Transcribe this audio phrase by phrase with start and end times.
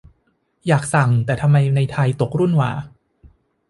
[0.67, 2.71] อยากสั่ง แต่ทำไมในไทยตกรุ่นหว่า